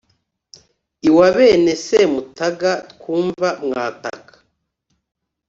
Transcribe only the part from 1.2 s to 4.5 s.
bene semutaga twumva mwataka.